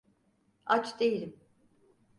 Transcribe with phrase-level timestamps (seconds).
[0.65, 1.39] Aç değilim.